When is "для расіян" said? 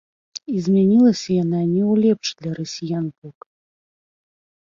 2.41-3.05